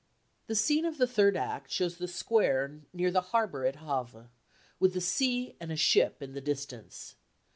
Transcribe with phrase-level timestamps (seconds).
[0.47, 4.31] The scene of the third act shows the square near the harbour at Havre,
[4.79, 7.13] with the sea and a ship in the distance.